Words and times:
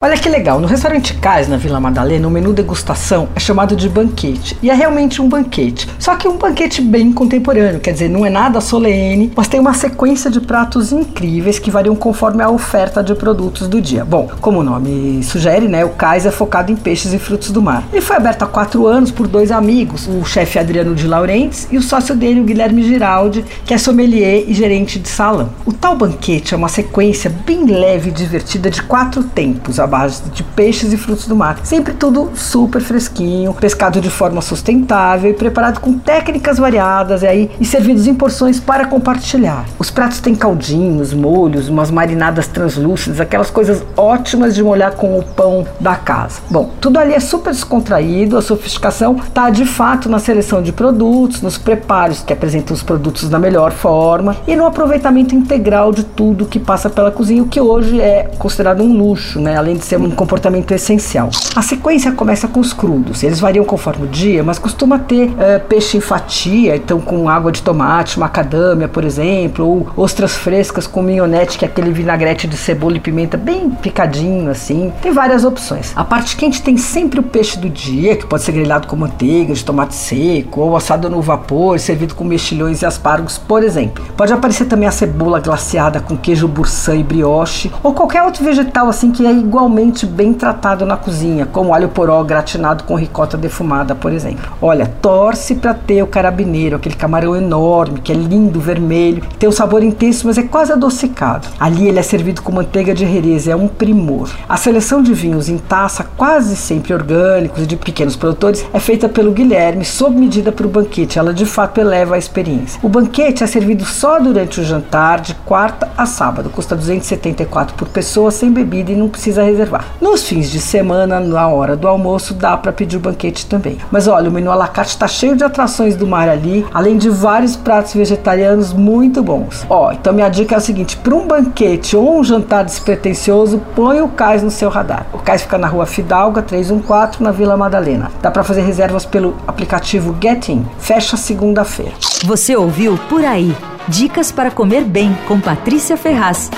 Olha 0.00 0.16
que 0.16 0.28
legal, 0.28 0.60
no 0.60 0.68
restaurante 0.68 1.12
Cais, 1.14 1.48
na 1.48 1.56
Vila 1.56 1.80
Madalena, 1.80 2.28
o 2.28 2.30
menu 2.30 2.52
degustação 2.52 3.28
é 3.34 3.40
chamado 3.40 3.74
de 3.74 3.88
banquete. 3.88 4.56
E 4.62 4.70
é 4.70 4.72
realmente 4.72 5.20
um 5.20 5.28
banquete. 5.28 5.88
Só 5.98 6.14
que 6.14 6.28
um 6.28 6.36
banquete 6.36 6.80
bem 6.80 7.12
contemporâneo, 7.12 7.80
quer 7.80 7.94
dizer, 7.94 8.08
não 8.08 8.24
é 8.24 8.30
nada 8.30 8.60
solene, 8.60 9.32
mas 9.34 9.48
tem 9.48 9.58
uma 9.58 9.74
sequência 9.74 10.30
de 10.30 10.40
pratos 10.40 10.92
incríveis 10.92 11.58
que 11.58 11.68
variam 11.68 11.96
conforme 11.96 12.44
a 12.44 12.48
oferta 12.48 13.02
de 13.02 13.12
produtos 13.16 13.66
do 13.66 13.80
dia. 13.80 14.04
Bom, 14.04 14.30
como 14.40 14.60
o 14.60 14.62
nome 14.62 15.20
sugere, 15.24 15.66
né, 15.66 15.84
o 15.84 15.88
Cais 15.88 16.24
é 16.24 16.30
focado 16.30 16.70
em 16.70 16.76
peixes 16.76 17.12
e 17.12 17.18
frutos 17.18 17.50
do 17.50 17.60
mar. 17.60 17.82
Ele 17.92 18.00
foi 18.00 18.14
aberto 18.14 18.44
há 18.44 18.46
quatro 18.46 18.86
anos 18.86 19.10
por 19.10 19.26
dois 19.26 19.50
amigos, 19.50 20.06
o 20.06 20.24
chefe 20.24 20.60
Adriano 20.60 20.94
de 20.94 21.08
Laurentes 21.08 21.66
e 21.72 21.76
o 21.76 21.82
sócio 21.82 22.14
dele, 22.14 22.40
o 22.40 22.44
Guilherme 22.44 22.84
Giraldi, 22.84 23.44
que 23.64 23.74
é 23.74 23.78
sommelier 23.78 24.44
e 24.46 24.54
gerente 24.54 24.96
de 24.96 25.08
salão. 25.08 25.48
O 25.66 25.72
tal 25.72 25.96
banquete 25.96 26.54
é 26.54 26.56
uma 26.56 26.68
sequência 26.68 27.34
bem 27.44 27.64
leve 27.64 28.10
e 28.10 28.12
divertida 28.12 28.70
de 28.70 28.80
quatro 28.80 29.24
tempos, 29.24 29.80
base 29.88 30.22
de 30.30 30.42
peixes 30.42 30.92
e 30.92 30.96
frutos 30.96 31.26
do 31.26 31.34
mar. 31.34 31.58
Sempre 31.64 31.94
tudo 31.94 32.30
super 32.34 32.80
fresquinho, 32.80 33.52
pescado 33.54 34.00
de 34.00 34.10
forma 34.10 34.40
sustentável 34.40 35.30
e 35.30 35.34
preparado 35.34 35.80
com 35.80 35.98
técnicas 35.98 36.58
variadas 36.58 37.22
e, 37.22 37.26
aí, 37.26 37.50
e 37.58 37.64
servidos 37.64 38.06
em 38.06 38.14
porções 38.14 38.60
para 38.60 38.86
compartilhar. 38.86 39.64
Os 39.78 39.90
pratos 39.90 40.20
têm 40.20 40.34
caldinhos, 40.34 41.12
molhos, 41.12 41.68
umas 41.68 41.90
marinadas 41.90 42.46
translúcidas, 42.46 43.20
aquelas 43.20 43.50
coisas 43.50 43.82
ótimas 43.96 44.54
de 44.54 44.62
molhar 44.62 44.92
com 44.92 45.18
o 45.18 45.22
pão 45.22 45.66
da 45.80 45.96
casa. 45.96 46.40
Bom, 46.50 46.70
tudo 46.80 46.98
ali 46.98 47.14
é 47.14 47.20
super 47.20 47.52
descontraído, 47.52 48.36
a 48.36 48.42
sofisticação 48.42 49.16
está 49.16 49.50
de 49.50 49.64
fato 49.64 50.08
na 50.08 50.18
seleção 50.18 50.62
de 50.62 50.72
produtos, 50.72 51.40
nos 51.40 51.56
preparos 51.56 52.22
que 52.22 52.32
apresentam 52.32 52.74
os 52.74 52.82
produtos 52.82 53.28
da 53.28 53.38
melhor 53.38 53.72
forma 53.72 54.36
e 54.46 54.54
no 54.54 54.66
aproveitamento 54.66 55.34
integral 55.34 55.92
de 55.92 56.04
tudo 56.04 56.46
que 56.46 56.58
passa 56.58 56.90
pela 56.90 57.10
cozinha, 57.10 57.42
o 57.42 57.48
que 57.48 57.60
hoje 57.60 58.00
é 58.00 58.30
considerado 58.38 58.82
um 58.82 58.92
luxo, 58.96 59.40
né? 59.40 59.56
Além 59.56 59.76
ser 59.84 59.96
um 59.98 60.10
comportamento 60.10 60.72
essencial. 60.72 61.30
A 61.54 61.62
sequência 61.62 62.12
começa 62.12 62.48
com 62.48 62.60
os 62.60 62.72
crudos, 62.72 63.22
eles 63.22 63.40
variam 63.40 63.64
conforme 63.64 64.06
o 64.06 64.08
dia, 64.08 64.42
mas 64.42 64.58
costuma 64.58 64.98
ter 64.98 65.28
uh, 65.30 65.60
peixe 65.68 65.96
em 65.96 66.00
fatia, 66.00 66.76
então 66.76 67.00
com 67.00 67.28
água 67.28 67.52
de 67.52 67.62
tomate, 67.62 68.18
macadâmia, 68.18 68.88
por 68.88 69.04
exemplo, 69.04 69.66
ou 69.66 69.88
ostras 69.96 70.34
frescas 70.34 70.86
com 70.86 71.02
minhonete, 71.02 71.58
que 71.58 71.64
é 71.64 71.68
aquele 71.68 71.90
vinagrete 71.90 72.46
de 72.46 72.56
cebola 72.56 72.96
e 72.96 73.00
pimenta 73.00 73.36
bem 73.36 73.70
picadinho 73.70 74.50
assim. 74.50 74.92
Tem 75.00 75.12
várias 75.12 75.44
opções. 75.44 75.92
A 75.96 76.04
parte 76.04 76.36
quente 76.36 76.62
tem 76.62 76.76
sempre 76.76 77.20
o 77.20 77.22
peixe 77.22 77.58
do 77.58 77.68
dia, 77.68 78.16
que 78.16 78.26
pode 78.26 78.42
ser 78.42 78.52
grelhado 78.52 78.86
com 78.86 78.96
manteiga, 78.96 79.54
de 79.54 79.64
tomate 79.64 79.94
seco, 79.94 80.60
ou 80.60 80.76
assado 80.76 81.08
no 81.10 81.20
vapor, 81.20 81.78
servido 81.78 82.14
com 82.14 82.24
mexilhões 82.24 82.82
e 82.82 82.86
aspargos, 82.86 83.38
por 83.38 83.62
exemplo. 83.62 84.04
Pode 84.16 84.32
aparecer 84.32 84.66
também 84.66 84.88
a 84.88 84.92
cebola 84.92 85.40
glaciada 85.40 86.00
com 86.00 86.16
queijo 86.16 86.48
burçã 86.48 86.94
e 86.96 87.02
brioche, 87.02 87.70
ou 87.82 87.92
qualquer 87.92 88.22
outro 88.22 88.44
vegetal 88.44 88.88
assim 88.88 89.10
que 89.10 89.26
é 89.26 89.32
igualmente 89.68 90.06
bem 90.06 90.32
tratado 90.32 90.86
na 90.86 90.96
cozinha, 90.96 91.44
como 91.44 91.74
alho 91.74 91.90
poró 91.90 92.24
gratinado 92.24 92.84
com 92.84 92.94
ricota 92.94 93.36
defumada, 93.36 93.94
por 93.94 94.10
exemplo. 94.12 94.50
Olha, 94.62 94.86
torce 94.86 95.54
para 95.54 95.74
ter 95.74 96.02
o 96.02 96.06
carabineiro, 96.06 96.76
aquele 96.76 96.94
camarão 96.94 97.36
enorme, 97.36 98.00
que 98.00 98.10
é 98.10 98.14
lindo, 98.14 98.58
vermelho, 98.58 99.22
tem 99.38 99.46
um 99.48 99.52
sabor 99.52 99.82
intenso, 99.82 100.26
mas 100.26 100.38
é 100.38 100.42
quase 100.42 100.72
adocicado. 100.72 101.48
Ali 101.60 101.86
ele 101.86 101.98
é 101.98 102.02
servido 102.02 102.40
com 102.40 102.50
manteiga 102.50 102.94
de 102.94 103.04
herês, 103.04 103.46
é 103.46 103.54
um 103.54 103.68
primor. 103.68 104.30
A 104.48 104.56
seleção 104.56 105.02
de 105.02 105.12
vinhos 105.12 105.50
em 105.50 105.58
taça, 105.58 106.06
quase 106.16 106.56
sempre 106.56 106.94
orgânicos 106.94 107.64
e 107.64 107.66
de 107.66 107.76
pequenos 107.76 108.16
produtores, 108.16 108.64
é 108.72 108.80
feita 108.80 109.06
pelo 109.08 109.32
Guilherme, 109.32 109.84
sob 109.84 110.16
medida 110.16 110.50
para 110.50 110.66
o 110.66 110.70
banquete. 110.70 111.18
Ela 111.18 111.34
de 111.34 111.44
fato 111.44 111.78
eleva 111.78 112.14
a 112.14 112.18
experiência. 112.18 112.80
O 112.82 112.88
banquete 112.88 113.44
é 113.44 113.46
servido 113.46 113.84
só 113.84 114.18
durante 114.18 114.60
o 114.60 114.64
jantar, 114.64 115.20
de 115.20 115.34
quarta 115.34 115.90
a 115.96 116.06
sábado. 116.06 116.48
Custa 116.48 116.74
274 116.74 117.74
por 117.74 117.88
pessoa, 117.88 118.30
sem 118.30 118.50
bebida 118.50 118.92
e 118.92 118.96
não 118.96 119.08
precisa 119.08 119.42
reservar. 119.42 119.57
Nos 120.00 120.24
fins 120.24 120.50
de 120.50 120.60
semana, 120.60 121.20
na 121.20 121.48
hora 121.48 121.76
do 121.76 121.88
almoço, 121.88 122.34
dá 122.34 122.56
para 122.56 122.72
pedir 122.72 122.96
o 122.96 123.00
banquete 123.00 123.46
também. 123.46 123.78
Mas 123.90 124.06
olha, 124.06 124.28
o 124.28 124.32
menu 124.32 124.50
à 124.50 124.54
la 124.54 124.68
carte 124.68 124.90
está 124.90 125.08
cheio 125.08 125.36
de 125.36 125.44
atrações 125.44 125.96
do 125.96 126.06
mar 126.06 126.28
ali, 126.28 126.66
além 126.72 126.96
de 126.96 127.08
vários 127.08 127.56
pratos 127.56 127.94
vegetarianos 127.94 128.72
muito 128.72 129.22
bons. 129.22 129.66
Ó, 129.68 129.92
então 129.92 130.12
minha 130.12 130.28
dica 130.28 130.54
é 130.54 130.58
o 130.58 130.60
seguinte: 130.60 130.96
para 130.96 131.14
um 131.14 131.26
banquete 131.26 131.96
ou 131.96 132.18
um 132.18 132.24
jantar 132.24 132.64
despretensioso, 132.64 133.60
põe 133.74 134.00
o 134.00 134.08
cais 134.08 134.42
no 134.42 134.50
seu 134.50 134.68
radar. 134.68 135.06
O 135.12 135.18
cais 135.18 135.42
fica 135.42 135.58
na 135.58 135.66
rua 135.66 135.86
Fidalga 135.86 136.42
314, 136.42 137.22
na 137.22 137.30
Vila 137.30 137.56
Madalena. 137.56 138.10
Dá 138.22 138.30
para 138.30 138.44
fazer 138.44 138.62
reservas 138.62 139.04
pelo 139.04 139.36
aplicativo 139.46 140.16
Getin. 140.20 140.66
Fecha 140.78 141.16
segunda-feira. 141.16 141.92
Você 142.24 142.56
ouviu 142.56 142.98
Por 143.08 143.24
Aí. 143.24 143.54
Dicas 143.88 144.30
para 144.30 144.50
comer 144.50 144.84
bem 144.84 145.16
com 145.26 145.40
Patrícia 145.40 145.96
Ferraz. 145.96 146.50